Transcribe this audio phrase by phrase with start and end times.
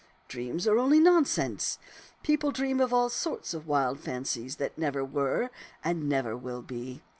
[0.27, 1.77] Dreams are only nonsense.
[2.23, 5.51] People dream of all sorts of wild fancies that never were
[5.83, 7.03] and never will be.